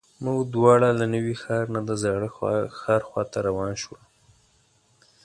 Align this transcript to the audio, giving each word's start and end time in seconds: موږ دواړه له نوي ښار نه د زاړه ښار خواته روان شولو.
موږ 0.23 0.39
دواړه 0.55 0.89
له 0.99 1.05
نوي 1.13 1.35
ښار 1.41 1.65
نه 1.75 1.81
د 1.89 1.91
زاړه 2.01 2.29
ښار 2.79 3.01
خواته 3.07 3.37
روان 3.47 3.71
شولو. 3.81 4.05